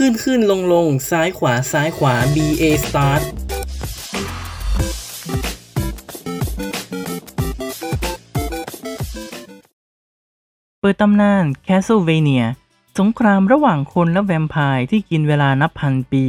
[0.00, 3.22] ขึ้นขึ้นลงลงซ้ายขวาซ้ายขวา B A start
[10.80, 12.44] เปิดตำนาน Castlevania
[12.98, 16.26] สงครามระหว่างคนและแวมไพร์ที่กินเวลานับพันปี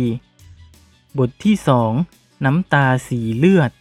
[1.18, 1.56] บทที่
[2.00, 3.72] 2 น้ำตาสีเลือด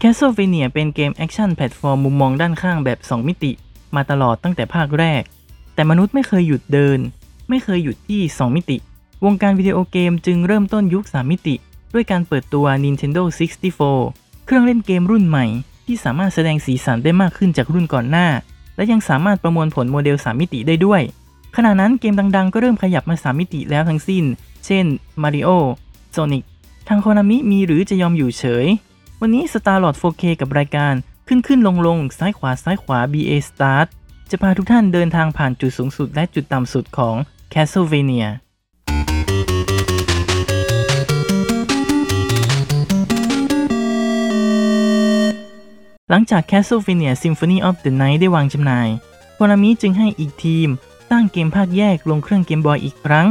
[0.00, 3.52] Castlevania เป็นเกม action platform มุมมองด้านข้างแบบ 2 มิติ
[3.94, 5.22] มาตลอดตั้งแต่ภาคแรก
[5.74, 6.98] แต่มนุษย์ไม่เคยหยุดเดิน
[7.48, 8.78] ไม่เคยหยุดที่ 2 มิติ
[9.24, 11.54] วงการวิดีโอเกมจึงเริ่มต้นยุค 3 มิติ
[11.94, 13.22] ด้วยการเปิดตัว Nintendo
[13.82, 15.46] 64 เครื่องเล่นเกมรุ่นใหม่
[15.86, 18.28] ที่สามารถแสดงสีสันได้มากขึ้นจากรุ่นก่อนหน้า
[18.76, 21.02] และยังสามารถประมวลผลโมเดล 3 มิติได้ด้วย
[21.56, 24.24] ขณะนั้นเกมดังๆ ก็เริ่มขยับมา 3 มิติแล้วทั้งสิ้น
[24.66, 24.84] เช่น
[25.22, 25.50] Mario
[26.14, 26.44] Sonic
[26.88, 28.66] ทางโคนามิมีหรือจะยอมอยู่เฉย
[29.20, 30.94] วันนี้ Starlord 4K กับรายการ
[31.28, 33.86] ขึ้นขึ้นลงลงซ้ายขวาซ้ายขวา BA Start
[34.30, 37.16] จะพาทุกท่านเดินทางผ่านจุดสูงสุดและจุดต่ำสุดของ
[37.52, 38.26] Castlevania
[46.10, 48.88] หลังจาก Castlevania Symphony of the Night ได้วางจำหน่าย
[49.34, 50.68] โคนามิจึงให้อีกทีม
[51.10, 53.28] สร้งเกมภาคแยกลงเครื่องเกมบอยอีกครั้ง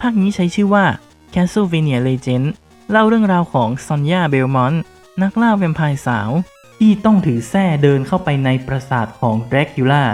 [0.00, 0.86] ภาคนี้ใช้ชื่อว่า
[1.34, 2.46] Castlevania Legend
[2.90, 4.82] เล่าเรื่องราวของซอนยาเบลมอนต์
[5.22, 6.30] นักล่าแวมไพร์สาว
[6.78, 10.04] ที่ต้องถือแส้เดินเข้าไปในปราสาทของแดรกิล่า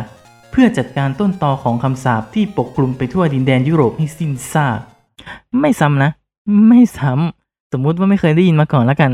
[0.50, 4.78] เพื่อจัดการต้นตอของคำสาปที่ปกคลุมไปทั่วดินแดนยุโรปให้สิ้นซาก
[5.60, 6.10] ไม่ซ้ำนะ
[6.68, 9.12] ไม่ซ้ำ สมมุติว่าไม่เคยได้ยินมาก่อนละกัน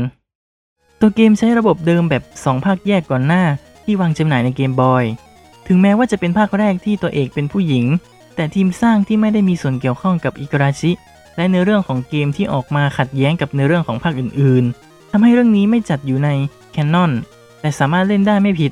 [1.07, 3.43] ตัวเกมใช้ระบบเดิมแบบ 2 ภาคแยกก่อนหน้า
[3.83, 5.05] ที่วางจำหน่ายในเกมบอย
[5.67, 7.85] ถึงแม้ว่าจะเป็นภาคแรกที่ตัวเอกเป็นผู้หญิง
[8.35, 10.91] แต่ทีมสร้างที่ไม่ได้มีส่วนเกี่ยวข้องกับอิกราชิ
[11.35, 16.29] และเนื้อเรื่องของเกมที่ออกมาขัดแย้งกับเนื้อเรื่องของภาคอื่นๆทำให้เรื่องนี้ไม่จัดอยู่ใน
[16.71, 17.11] แคนนอน
[17.61, 18.71] แต่สามารถเล่นได้ไม่ผิด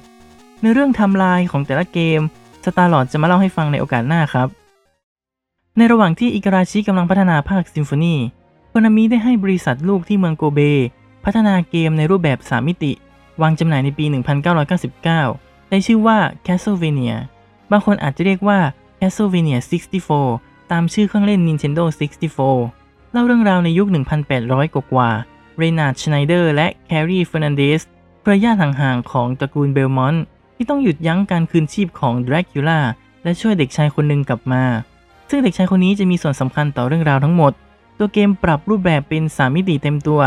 [0.59, 2.19] เนื้อเรื่องทำลายของแต่ละเกม
[2.65, 4.47] สตาร์ลอดจะมาเล่าให้ฟังในโอกาสหน้าครับ
[5.77, 8.15] ในระหว่างที่อิกราชิกำลังพัฒนาภาคซิมโฟนี
[8.69, 10.59] โคนามิได้ให้บริษัทลูกที่เมืองโกเบ
[11.23, 12.91] พัฒนาเกมในรูปแบบ 3 มิติ
[13.41, 17.15] วางจำหน่ายในปี 1999 ได้ชื่อว่า Castlevania
[17.71, 18.59] บางคนอาจจะเรียกว่า
[18.99, 19.57] Castlevania
[20.15, 21.83] 64 ตามชื่อเครื่องเล่น Nintendo
[22.49, 23.87] 64 เล่าเรื่องราวในยุค
[24.31, 25.09] 1,800กว่า
[25.57, 27.81] เรนาร์ดชไนเดอร์และแครีเฟอร์นันเดส
[28.21, 30.23] เครือญาติห่างๆของตระกูลเบลมอนต์
[30.55, 32.79] ที่ต้องหยุดยั้งการคืนชีพของดรากูล่า
[33.23, 34.63] และช่วยเด็กชายคนหนึ่งกลับมา
[35.29, 37.51] ซึ่งเด็กชายคนนี้จะมีส่วนสำคัญต่อเรื่องราวทั้งหมด
[37.97, 40.21] ตัวเกมปรับรูปแบบเป็น 3 มิติเต็มตัว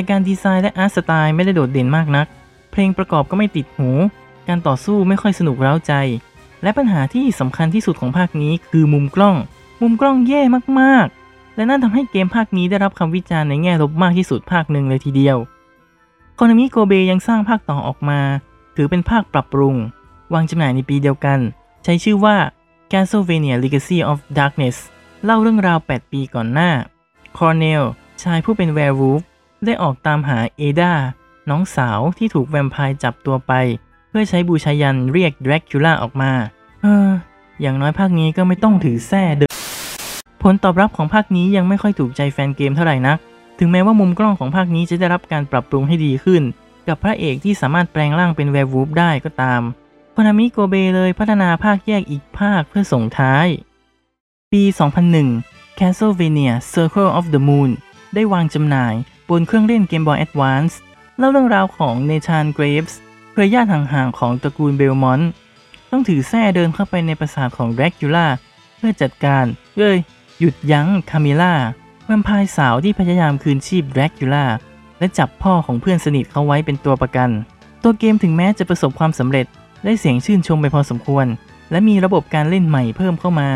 [0.00, 2.26] แต่การดีไซน์และ art style ไม่ได้โดดเด่นมากนัก
[2.70, 3.90] เพลงประกอบก็ไม่ติดหู
[4.48, 5.92] การต่อสู้ไม่ค่อยสนุกเร้าใจ
[6.62, 9.36] และปัญหาที่สำคัญที่สุดของภาคนี้คือมุมกล้อง
[9.80, 10.42] มุมกล้องแย่
[10.80, 15.36] มากๆ และนั่นทำให้เกมภาคนี้ได้รับคำวิจารณ์ในแง่ลบมากที่สุดภาคหนึ่งเลยทีเดียว
[16.36, 18.20] โคนมิโกเบยังสร้างภาคต่อออกมา
[18.76, 19.76] ถือเป็นภาคปรับปรุง
[20.34, 21.38] วางจำหน่ายในปีเดียวกัน
[21.84, 22.36] ใช้ชื่อว่า
[22.90, 24.76] Castlevania Legacy of Darkness
[25.24, 26.70] เล่าเรื่องราว 8 ปีก่อนหน้า
[27.36, 27.82] คอร์เนล
[28.22, 29.22] ชายผู้เป็น werewolf
[29.64, 30.92] ได้ออกตามหาเอดา
[31.50, 33.52] น้องสาวที่ถูกแวมไพร์จับตัวไป
[34.08, 36.32] เพื่อใช้บูชายัญเรียกดรากูล่าออกมา
[36.82, 37.08] เออ
[37.60, 39.52] อย่างน้อยภาคนี้ก็ไม่ต้องถือแส้เดิน
[40.42, 43.18] ผลตอบรับของภาคนี้ยังไม่ค่อยถูกใจแฟนเกมเท่าไหร่นัก
[43.58, 46.42] ถึงแม้ว่ามุมกล้องของภาคนี้จะได้รับการปรับปรุงให้ดีขึ้น
[46.88, 49.62] กับพระเอกที่สามารถแปลงร่างเป็น werewolf ได้ก็ตาม
[50.14, 53.46] Konami Kobe เลยพัฒนาภาคแยกอีกภาคเพื่อส่งท้าย
[54.52, 54.62] ปี
[55.20, 57.70] 2001 Castlevania Circle of the Moon
[58.14, 58.94] ได้วางจำหน่าย
[59.30, 60.74] บนเครื่องเล่น Game Boy Advance
[61.18, 62.98] เล่าเรื่องราวของเนธานเกรฟส์
[63.32, 65.30] เครือญาติห่างๆของตระกูลเบลมอนต์
[65.90, 68.26] ต้องถือแส้เดินเข้าไปในปราสาทของแดรกูล่า
[68.76, 69.44] เพื่อจัดการ
[69.76, 69.98] เอ้ย
[70.40, 71.54] หยุดยั้งคามิล่า
[72.04, 74.46] แวมไพร์สาวที่พยายามคืนชีพแดรกูล่า
[74.98, 77.30] และจับพ่อของเพื่อนสนิทเขาไว้เป็นตัวประกัน
[77.82, 79.46] ตัวเกมถึงแม้จะประสบความสำเร็จ
[79.84, 81.26] ได้เสียงชื่นชมไปพอสมควร
[81.70, 83.50] และมีระบบการเล่นใหม่เพิ่มเข้ามา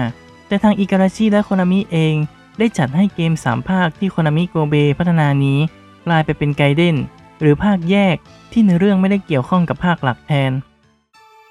[0.47, 2.15] แต่ทางอิการาชิและโคนามิเอง
[2.59, 5.59] ได้จัดให้เกม 3 ภาคที่โคนามิโกเบพัฒนานี้
[6.07, 6.97] กลายไปเป็นไกเดน
[7.41, 8.17] หรือภาคแยก
[8.53, 10.53] ที่ในเรื่องไม่ได้เกี่ยวข้องกับภาคหลักแทน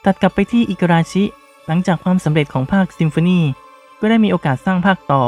[0.06, 1.24] ตัดกลับไปที่อิกราชิ
[1.68, 3.42] หลังจากความสำเร็จของภาคซิมโฟนี
[4.00, 5.24] ก็ได้มีโอกาสสร้างภาคต่อ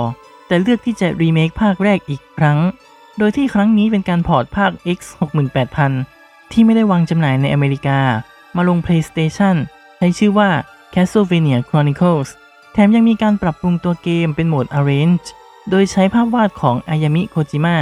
[0.47, 2.59] แต่เลือกที่จะรีเมคภาคแรกอีกครั้ง
[3.17, 4.99] โดยที่ครั้งนี้เป็นการพอร์ตภาค X
[5.75, 7.99] 68000 ที่ไม่ได้วางจำหน่ายในอเมริกา
[8.55, 9.55] มาลง PlayStation
[9.97, 10.49] ใช้ชื่อว่า
[10.93, 12.29] Castlevania Chronicles
[12.73, 15.27] แถมยังมีการปรับปรุงตัวเกมเป็นโหมด Arrange
[15.69, 17.77] โดยใช้ภาพวาดของอายามิโคจิมะ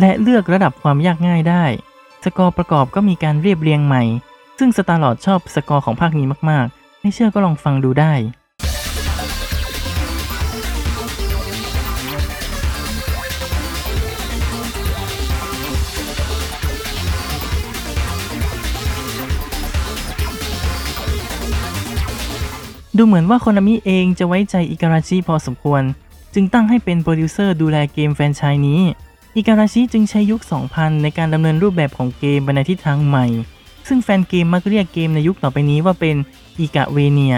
[0.00, 1.64] และเลือกระดับความยากง่ายได้
[2.24, 4.02] สกอร์ประกอบก็มีการเรียบเรียงใหม่
[4.58, 8.12] ซึ่งสตาร์ลอดชอบสกอร์ของภาคนี้มากๆ ไม่เชื่อก็ลองฟังดูได้
[22.96, 25.82] ดูเหมือนว่าโคนามิเองจะไว้ใจอิการาชิพอสมควร
[26.34, 28.80] จึงตั้งให้เป็นโปรดิวเซอร์ดูแลเกมแฟรนไชส์นี้
[29.36, 30.40] อิการาชิจึงใช้ยุค
[30.72, 33.26] 2000 ในการดำเนินรูปแบบของเกมไปในทิศทางใหม่
[33.88, 36.16] ซึ่งแฟนเกมมักเรียกเกมในยุคต่อไปนี้ว่าเป็น
[36.58, 37.36] Igavania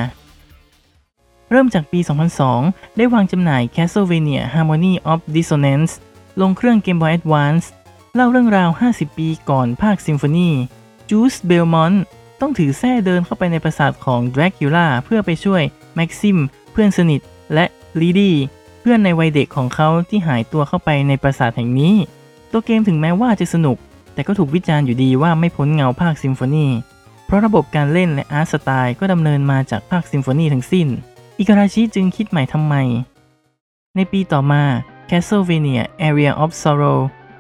[1.51, 2.01] เริ่มจากปี
[2.49, 5.93] 2002 ได้วางจำหน่าย Castlevania Harmony of Dissonance
[6.41, 7.67] ลงเครื่อง Game Boy Advance
[8.15, 10.51] เล่าเรื่องราว 50 ปีก่อนภาค Symphony
[11.11, 11.95] จูสเบลมอน
[12.41, 15.63] ต์ต้องถือแส้เดินเข้าไปในปราสาทของ Dracula เพื่อไปช่วย
[15.95, 16.39] แม็กซิม
[16.73, 17.21] เพื่อนสนิท
[17.55, 17.65] และ
[18.01, 18.35] ลีดี้
[18.85, 21.95] เพื่อนในวัยเด็กของเขาที่หายตัวเข้าไปในปราสาทแห่งนี้
[22.51, 23.77] ตัวเกมถึงแม้ว่าจะสนุก
[24.15, 26.67] แต่ก็ถูกวิจารณ์อยู่ดีว่าไม่พ้นเงาภาค Symphony
[27.27, 30.89] เพราะระบบการเล่นและ art style ก็ดำเนินมาจากภาค Symphony ทั้งสิ้น
[31.39, 32.75] อิการาชิจึงคิดใหม่ทำไม
[33.97, 34.63] ในปีต่อมา
[35.11, 36.99] Castlevania Aria of Sorrow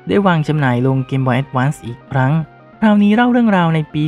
[0.09, 2.33] ได้วางจำหน่ายลง Game Boy Advance อีกครั้ง
[2.81, 4.03] คราวนี้เล่าเรื่องราวในปี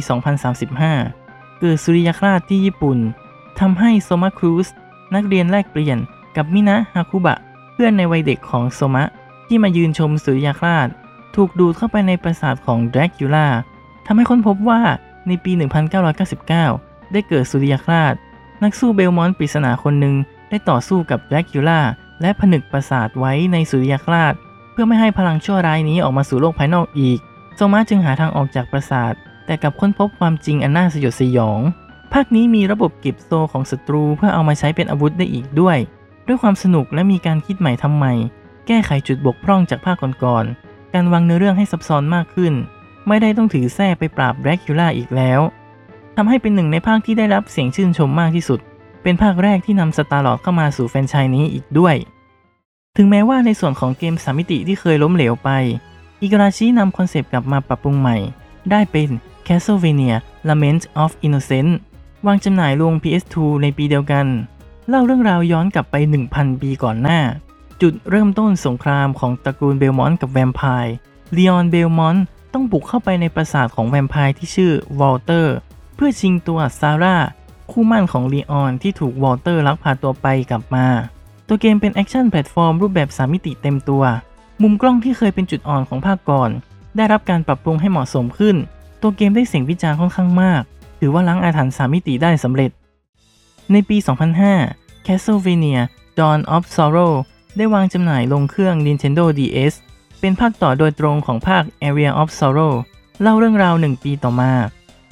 [0.78, 2.98] 2035 เกิดสุริยคราสที่ญี่ปุ่น
[3.60, 4.69] ทำให้โซมะครูส
[5.14, 5.98] นักเรียนแลกเปลี่ยน
[6.36, 7.36] กับมินะฮาคุบะ
[7.72, 9.04] เพื่อนในวัยเด็กของโซมะ
[9.46, 10.88] ที่มายืนชมสุริยคราส
[11.34, 13.46] ถูกดูดเข้าไปในปราสาทของแดรกิล่า
[14.06, 14.81] ทำให้ค้นพบว่า
[15.26, 15.52] ในปี
[16.32, 18.14] 1999 ได้เกิดสุริยคราส
[18.62, 20.14] นักสู้เบลมอนปริศนาคนหนึ่ง
[20.50, 21.81] ได้ต่อสู้กับแดรกิล่า
[22.20, 24.34] และผนึกปราสาทไว้ในสุริยคราส
[24.72, 27.19] เพื่อไม่ให้พลังชั่วร้ายนี้ออกมาสู่โลกภายนอกอีก
[27.56, 29.12] โซมาจึงหาทางออกจากปราสาท
[29.46, 31.60] แต่กลับค้นพบความจริงอันน่าสยดสยอง
[32.12, 35.78] ภาคนี้มีระบบเก็บโซของศัตรูเพื่อเอามาใช้เป็นอาวุธได้อีกด้วย
[36.26, 38.15] ด้วยความสนุกและมีการคิดใหม่ทำใหม่
[38.67, 42.55] แก้ไขจุดบกพร่องจากภาคก่อนๆ การวางเนื้อเรื่องให้ซับซ้อนมากขึ้น
[43.09, 45.41] ไม่ได้ต้องถือแส้ไปปราบแดรกิล่าอีกแล้ว
[46.17, 48.61] ทำให้เป็นหนึ่งในภาคที่ได้รับเสียงชื่นชมมากที่สุด
[49.03, 51.97] เป็นภาคแรกที่นำสตาร์ลอร์ดเข้ามาสู่แฟรนไชส์นี้อีกด้วย
[52.97, 55.50] ถึงแม้ว่าในส่วนของเกมสามมิติที่เคยล้มเหลวไป
[56.23, 58.17] อิการาชินำ concept กลับมาปรับปรุงใหม่
[58.71, 59.09] ได้เป็น
[59.47, 60.15] Castlevania
[60.49, 61.75] Lament of Innocence
[62.26, 64.26] วางจำหน่ายลง PS2 ในปีเดียวกัน
[64.88, 65.96] เล่าเรื่องราวย้อนกลับไป
[66.31, 67.20] 1,000 ปีก่อนหน้า
[67.82, 70.94] จุดเริ่มต้นสงครามของตระกูลเบลมอนต์กับแวมไพร์
[71.36, 75.54] ลีออนเบลมอนต์ต้องบุกเข้าไปในปราสาทของแวมไพร์ที่ชื่อวอลเตอร์
[75.94, 77.16] เพื่อชิงตัวซาร่า
[77.70, 80.87] คู่หมั้นของลีออนที่ถูกวอลเตอร์ลักพาตัวไปกลับมา
[81.48, 84.04] ตัวเกมเป็น action platform รูปแบบสามมิติเต็มตัว
[84.62, 86.50] มุมกล้องที่เคยเป็นจุดอ่อนของภาคก่อน
[86.96, 88.56] ได้รับการปรับปรุงให้เหมาะสมขึ้น
[89.02, 90.62] ตัวเกมได้เสียงวิจารณ์ค่อนข้างมาก
[91.00, 92.70] ถือว่าล้างอาถรรพ์สามมิติได้สำเร็จ
[93.72, 93.96] ในปี
[94.52, 95.81] 2005 Castlevania
[96.19, 97.12] Dawn of Sorrow
[97.56, 99.75] ได้วางจำหน่ายลงเครื่อง Nintendo DS
[100.20, 102.72] เป็นภาคต่อโดยตรงของภาค Area of Sorrow
[103.20, 104.52] เล่าเรื่องราวหนึ่งปีต่อมา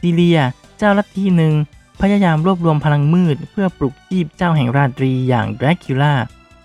[0.00, 0.40] ซีเลีย
[0.78, 1.54] เจ้าลัทธิหนึ่ง
[2.00, 6.14] พยายามรวบรวมพลังมืด เพื่อปลุกชีพเจ้าแห่งราตรีอย่างแดรกิล่า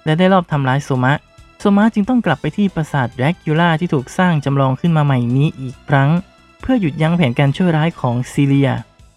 [0.05, 1.13] และได้รอบทำร้ายโซมะ
[1.59, 6.09] โซมะจึงต้องกลับไปที่ปราสาทแดรกิล่าที่ถูกสร้างจำลองขึ้นมาใหม่นี้อีกครั้ง
[6.61, 8.69] เพื่อหยุดยั้งแผนการชั่วร้ายของซีเลีย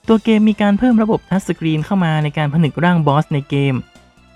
[0.09, 3.75] ตัวเกมมีการเพิ่มระบบทัชสกรีนเข้ามาในการผนึกร่างบอสในเกม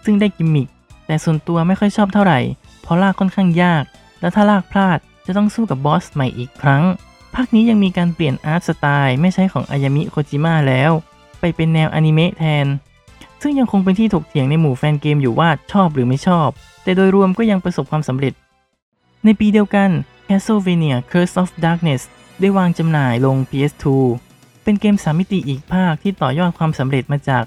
[0.04, 0.68] ซึ่งได้กิมมิค
[1.06, 2.40] แต่ส่วนตัวไม่ค่อยชอบเท่าไหร่
[2.82, 3.84] เพราะลากค่อนข้างยาก
[4.20, 6.84] และถ้าลากพลาดจะต้องสู้กับบอสใหม่อีกครั้ง
[7.34, 10.90] ภาคนี้ยังมีการเปลี่ยนอาร์ตสไตล์ไม่ใช่ของอายามิโคจิมะแล้ว
[11.40, 12.66] ไปเป็นแนวอนิเมะแทน
[13.42, 16.48] ซึ่งยังคงเป็นที่ถกเถียงในหมู่แฟนเกมอยู่ว่าชอบหรือไม่ชอบ
[16.82, 18.34] แต่โดยรวมก็ยังประสบความสำเร็จ
[19.24, 19.90] ในปีเดียวกัน
[20.28, 22.02] Castlevania Curse of Darkness
[22.40, 23.84] ได้วางจำหน่ายลง PS2
[24.64, 27.44] เป็นเกมสามมิติอีกภาคที่ต่อยอดความสำเร็จมาจาก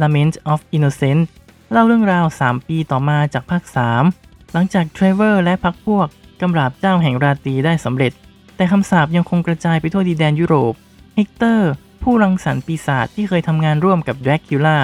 [0.00, 1.24] Lament of Innocence
[1.72, 3.62] เล่าเรื่องราว 3 ปีต่อมาจากภาค
[4.08, 6.08] 3 หลังจากเทรเวอร์และพรรคพวก
[6.40, 8.12] กำราบเจ้าแห่งราตรีได้สำเร็จ
[8.56, 10.74] แต่คำสาปยังคงกระจายไปทั่วดินแดนยุโรป
[11.16, 11.70] เฮกเตอร์
[12.02, 14.78] ผู้รังสรรค์ปีศาจที่เคยทำงานร่วมกับแดรกูล่า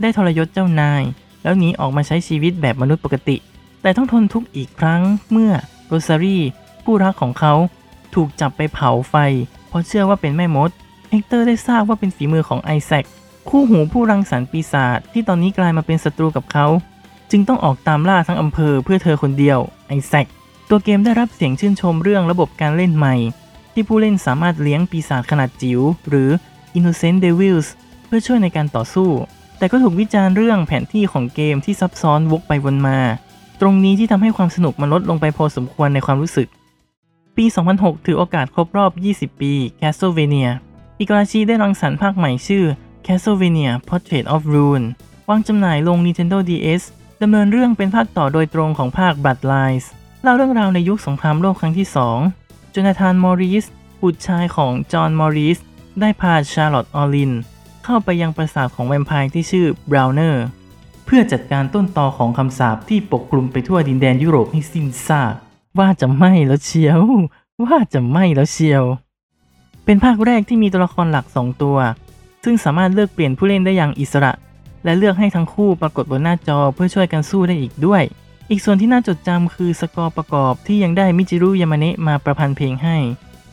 [0.00, 1.02] ได้ทรยศเจ้านาย
[1.42, 3.36] แล้วหนีออกมาใช้ชีวิตแบบมนุษย์ปกติ
[3.82, 5.52] แต่ต้องทนทุกข์อีกครั้งเมื่อ
[5.86, 6.38] โรซารี
[6.84, 7.52] คู่รักของเขา
[8.14, 9.14] ถูกจับไปเผาไฟ
[9.68, 10.70] เพราะเชื่อว่าเป็นแม่มด
[11.10, 13.04] เฮกเตอร์ได้ทราบว่าเป็นฝีมือของไอแซค
[13.48, 16.66] คู่หูผู้รังสรรค์ปีศาจที่ตอนนี้กลายมาเป็นศัตรูกับเขา
[17.30, 19.58] จึงต้องออกตามล่าทั้งอำเภอเพื่อเธอคนเดียว
[19.88, 20.26] ไอแซค
[20.68, 23.14] ตัวเกมได้รับเสียงชื่นชมเรื่องระบบการเล่นใหม่
[23.72, 26.30] ที่ผู้เล่นสามารถเลี้ยงปีศาจขนาดจิ๋วหรือ
[26.76, 27.66] Innocent Devils
[28.06, 29.10] เพื่อช่วยในการต่อสู้
[29.58, 32.98] แต่ก็ถูกวิจารณ์เรื่องแผนที่ของเกมที่ซับซ้อนวกไปวนมา
[33.60, 36.48] ตรงนี้ที่ทำให้ความสนุกมันลดลงไปพอสมควรในความรู้สึก
[37.36, 37.44] ปี
[37.76, 40.48] 2006 ถือโอกาสครบรอบ 20 ปี Castlevania
[41.00, 42.64] อิการาชิได้รังสรรค์ภาคใหม่ชื่อ
[43.06, 44.84] Castlevania Portrait of Ruin
[45.28, 46.82] วางจำหน่ายลง Nintendo DS
[47.22, 49.86] ดำเนินเรื่องเป็นภาคต่อโดยตรงของภาค Bloodlines
[50.22, 51.88] เล่าเรื่องราวในยุคสงครามโลกครั้งที่
[52.32, 53.66] 2 โจนาธาน มอริส
[54.02, 55.58] บุตรชายของจอห์น มอริส
[56.00, 57.32] ได้พาชาร์ลอตออลิน
[57.84, 60.44] เข้าไปยังปราสาทของแวมไพร์ที่ชื่อบราวเนอร์
[61.04, 65.34] เพื่อจัดการต้นตอของคำสาปที่ปกคลุมไปทั่วดินแดนยุโรปให้สิ้นซาก
[65.78, 67.00] ว่าจะไม่แล้วเชียว
[67.64, 68.84] ว่าจะไม่แล้วเชียว
[69.86, 71.78] เป็นภาคแรกที่มีตัวละครหลัก 2 ตัว
[72.44, 74.32] ซึ่งสามารถเลือกเปลี่ยนผู้เล่นได้อย่างอิสระ
[74.84, 78.02] และเลือกให้ทั้งคู่ปรากฏบนหน้าจอเพื่อช่วยกันสู้ได้อีกด้วย
[78.50, 82.96] อีกส่วนที่น่าจดจำคือสกอร์ประกอบที่ยังได้มิจิรุยามาเนะมาประพันธ์เพลงให้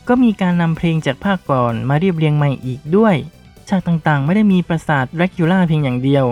[0.08, 3.14] ก็มีการนำเพลงจากภาคก่อนมาเรียบเรียงใหม่อีกด้วย
[3.68, 6.24] ฉากต่างๆ ไม่ได้มีปราสาทแดรกคิวล่าเพียงอย่างเดียว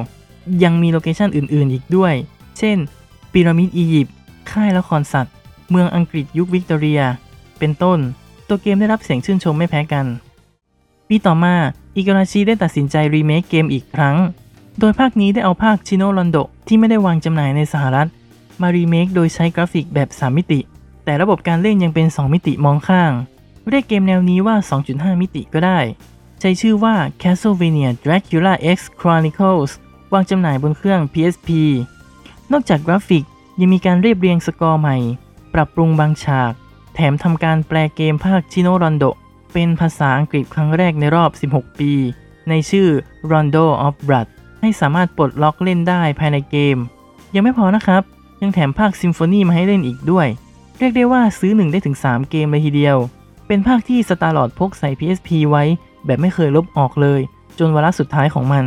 [0.63, 2.15] ยังมี location อื่นๆ อีกด้วย
[2.59, 2.79] เช่น
[3.33, 4.15] พีระมิดอียิปต์
[4.51, 5.35] ค่ายละครสัตว์
[5.71, 7.03] เมืองอังกฤษยุควิกตอเรีย
[7.59, 7.99] เป็นต้น
[8.55, 10.07] ตัวเกมได้รับเสียงชื่นชมไม่แพ้กัน
[11.09, 11.55] ปีต่อมา
[11.97, 14.17] อิการาชิได้ตัดสินใจรีเมคเกมอีกครั้ง
[14.79, 18.09] โดยภาคนี้ได้เอาภาค Chi no Rondo ที่ไม่ได้วางจำหน่ายในสหรัฐ
[18.63, 20.61] มารีเมคโดยใช้กราฟิกแบบ 3 มิติ
[21.05, 23.13] แต่ระบบการเล่นยังเป็น 2 มิติมองข้าง
[23.69, 24.57] เรียกเกมแนวนี้ว่า
[24.89, 25.79] 2.5 มิติก็ได้
[26.41, 29.71] ใช้ชื่อว่า Castlevania Dracula X Chronicles
[30.13, 31.49] วางจำหน่ายบนเครื่อง PSP
[32.53, 33.25] นอกจากกราฟิก
[33.61, 34.97] ยังมีการเรียบเรียงสกอร์ใหม่
[35.55, 36.53] ปรับปรุงบางฉาก
[36.95, 39.05] แถมทำการแปลเกมภาค Chi no Rondo
[39.53, 41.93] เป็นภาษาอังกฤษครั้งแรกในรอบ 16 ปี
[42.49, 42.89] ในชื่อ
[43.31, 44.27] Rondo of Blood
[44.61, 46.77] ให้สามารถปลดล็อกเล่นได้ภายในเกม
[47.35, 48.03] ยังไม่พอนะครับ
[48.43, 50.27] ยังแถมภาค Symphony มาให้เล่นอีกด้วย
[50.79, 52.97] เรียกได้ว่าซื้อ 1 ได้ถึง 3 เกมเลยทีเดียว
[53.47, 55.65] เป็นภาคที่สตาร์ลอร์ดพกใส่ PSP ไว้
[56.05, 57.21] แบบไม่เคยลบออกเลย
[57.59, 58.65] จนวาระสุดท้ายของมัน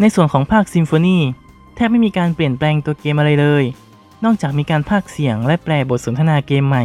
[0.00, 1.18] ในส่วนของภาคซิมโฟนี
[1.74, 3.64] แทบไม่มีการเปลี่ยนแปลงตัวเกมอะไรเลย
[4.26, 6.84] นอกจากมีการพากย์เสียงและแปลบทสนทนาเกมใหม่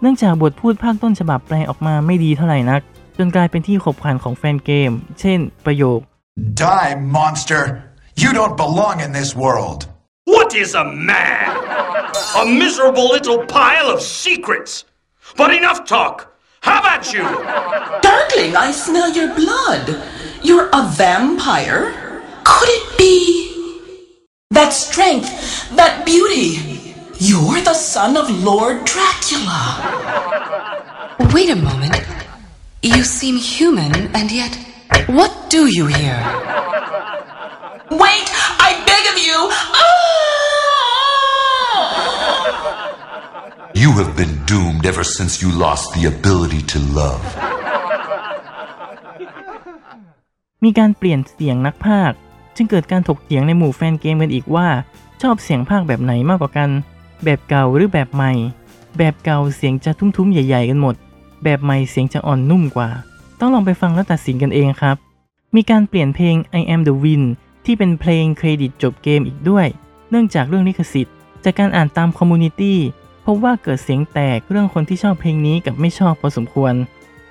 [0.00, 2.80] เนื่องจากบทพูดภาคต้นฉบับแปลออกมาไม่ดีเท่าไหร่นัก
[3.18, 6.00] จนกลายเป็นที่ขบขันของแฟนเกม เช่น ประโยค
[6.64, 7.62] Die, monster!
[8.22, 9.80] You don't belong in this world!
[10.34, 11.48] What is a man?
[12.42, 14.72] A miserable little pile of secrets.
[15.40, 16.16] But enough talk.
[16.66, 17.24] How about you?
[18.08, 19.84] Darkling, I smell your blood.
[20.46, 21.82] You're a vampire?
[22.48, 23.41] Could it be?
[24.51, 25.29] That strength,
[25.75, 26.95] that beauty.
[27.19, 29.61] You're the son of Lord Dracula.
[31.33, 32.01] Wait a moment.
[32.81, 34.55] You seem human, and yet,
[35.07, 36.23] what do you here?
[37.91, 38.27] Wait,
[38.67, 39.37] I beg of you.
[39.81, 39.87] Ah!
[43.73, 47.23] You have been doomed ever since you lost the ability to love.
[50.63, 52.19] มีการเปลี่ยนเสียงนักพากย์
[52.56, 54.68] จึงเกิดการถกเถียงในหมู่แฟนเกมกันอีกว่า
[55.22, 56.70] ชอบเสียงพากย์แบบไหนมากกว่ากัน
[57.24, 58.32] แบบเก่าหรือแบบใหม่
[58.98, 60.94] แบบเก่าเสียงจะทุ้มๆใหญ่ ๆ กันหมด
[61.44, 62.90] แบบใหม่เสียงจะอ่อนนุ่มกว่า
[63.40, 64.96] ต้องลองไปฟังแล้วตัดสินกันเองครับ
[65.56, 67.26] มีการเปลี่ยนเพลง I am the wind
[67.64, 69.66] ที่เป็นเพลงเครดิตจบเกมอีกด้วย
[70.10, 72.78] เนื่องจากเรื่องลิขสิทธิ์จากการอ่านตาม community
[73.26, 76.74] พบว่าเกิดเสียงแตกเรื่องคนที่ชอบเพลงนี้กับไม่ชอบพอสมควร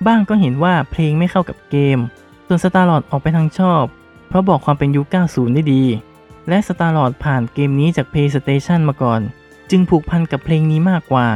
[0.06, 1.98] บ้างก็เห็นว่าเพลงไม่เข้ากับเกม
[2.46, 3.84] ส่วนสตาร์ลอร์ดออกไปทางชอบ
[4.32, 5.82] เพราะบอกความเป็นยุค 90 ได้ดี
[6.48, 9.20] และสตาร์ลอร์ดผ่านเกมนี้จาก PlayStation มาก่อน
[9.70, 11.28] จึงผูกพันกับเพลงนี้มากกว่า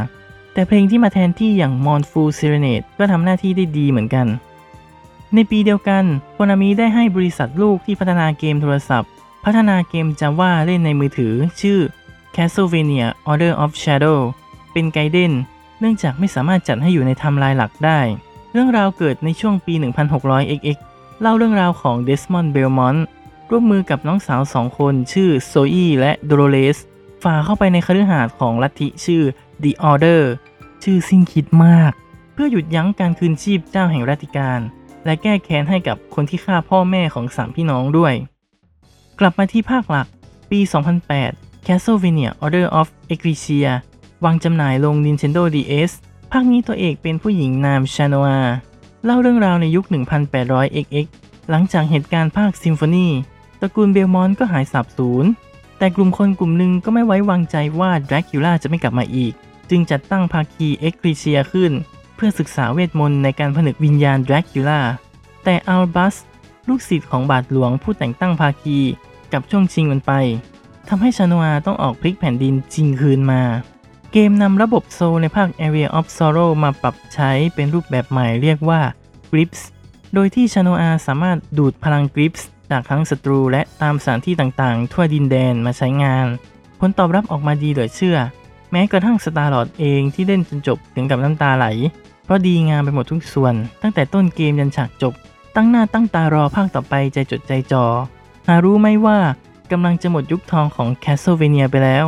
[0.52, 4.26] แต่เพลงที่มาแทนที่อย่าง Mournful Serenade ก็ทำหน้าที่ได้ดีเหมือนกัน
[5.34, 6.04] ในปีเดียวกัน
[6.36, 9.10] โ o นามิได้ให้บริษัทลูกที่พัฒนาเกมโทรศัพท์
[9.44, 11.78] พัฒนาเกม Java เล่นในมือถือ ชื่อ
[12.34, 14.18] Castlevania Order of Shadow
[14.72, 15.32] เป็น Gaiden
[15.80, 18.00] เนื่องจากไม่สามารถจัดให้อยู่ในไทม์ไลน์หลักได้
[18.52, 19.74] เรื่องราวเกิดในช่วงปี
[20.16, 20.78] 1600 XX
[21.20, 23.06] เล่าเรื่องราวของเดสมอนด์เบลมอนต์
[23.50, 26.78] ร่วมมือกับน้องสาวสองคนชื่อโซอีและโดโรเลส
[27.22, 29.22] ฝ่าเข้าไปในคฤหาสน์ของลัทธิชื่อ
[29.62, 30.22] The Order
[30.84, 31.92] ชื่อสิ้นคิดมาก
[32.32, 34.60] เพื่อหยุดยั้งการคืนชีพเจ้าแห่งรัตติกาล
[35.04, 38.14] และแก้แค้นให้กับคนที่ฆ่าพ่อแม่ของสามพี่น้องด้วย
[39.20, 40.06] กลับมาที่ภาคหลัก
[40.50, 40.60] ปี
[41.12, 43.68] 2008 Castlevania Order of Ecclesia
[44.24, 45.92] วางจำหน่ายลง Nintendo DS
[46.32, 48.40] ภาคนี้ตัวเอกเป็นผู้หญิงนามชาโนอา
[49.04, 49.84] เล่าเรื่องราวในยุค
[50.30, 51.06] 1800 XX
[51.50, 53.08] หลังจากเหตุการณ์ภาคซิมโฟนี
[53.60, 55.24] ตระกูลเบลมอนต์ก็หายสาบสูญ
[55.78, 59.32] แต่กลุ่มคนกลุ่มหนึ่งก็ไม่ไว้วางใจว่าแดร็กคูลาจะไม่กลับมาอีก
[59.70, 61.72] จึงจัดตั้งภาคี Ecclesia ขึ้น
[62.16, 64.80] เพื่อศึกษาเวทมนต์ในการผนึกวิญญาณดรากิล่า
[65.44, 66.14] แต่อัลบัส
[66.68, 68.78] ลูกศิษย์ของบาทหลวงผู้แต่งตั้งภาคี
[69.32, 70.12] กับช่วงชิงมันไป
[70.88, 73.42] ทำให้ชาโนอาต้องออกพลิกแผ่นดินจริงคืนมา
[74.18, 78.80] เกมนำระบบโซลในภาค Area of Sorrow มาปรับใช้เป็นรูปแบบใหม่เรียกว่า
[79.30, 79.60] Grips
[80.14, 86.26] โดยที่ชโนอาสามารถดูดพลัง Grips จากทั้งศัตรูและตามสถานที่ต่างๆ ทั่วดินแดนมาใช้งาน
[86.80, 88.18] ผลตอบรับออกมาดีเหลือเชื่อ
[88.70, 91.66] แม้กระทั่งสตาร์ลอดเองที่เล่นจนจบถึงกับน้ำตาไหล
[92.24, 95.14] เพราะดีงามไปหมดทุกส่วน ตั้งแต่ต้นเกมยันฉากจบ
[95.56, 97.84] ตั้งหน้าตั้งตารอภาคต่อไปใจจดใจจ่อ
[98.46, 99.18] หารู้ไหมว่า
[99.70, 102.06] กำลังจะหมดยุคทองของ Castlevania ไปแล้ว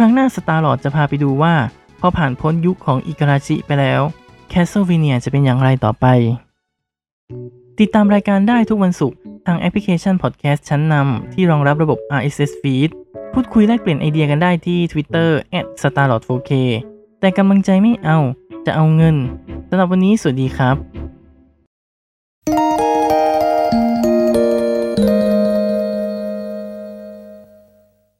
[0.00, 1.54] ครั้งหน้าสตาร์ลอดจะพาไปดูว่า
[2.00, 4.00] พอผ่านพ้นยุคของอิการาชิไปแล้ว
[4.52, 6.06] Castlevania จะเป็นอย่างไรต่อไป
[7.80, 12.90] ติดตามรายการได้ทุกวันศุกร์ทางแอปพลิเคชันพอดแคสต์ชั้นนำที่รองรับระบบ RSS feed
[13.32, 15.28] พูดคุยแลกเปลี่ยนไอเดียกันได้ที่ Twitter
[15.82, 16.50] @starlord4k
[17.20, 18.18] แต่กำลังใจไม่เอา
[18.66, 19.16] จะเอาเงิน
[19.68, 20.76] สำหรับวันนี้สวัสดีครับ